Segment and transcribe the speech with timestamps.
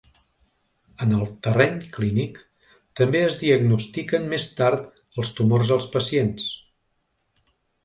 [1.05, 2.39] En el terreny clínic,
[3.01, 6.51] també es diagnostiquen més tard els tumors als pacients.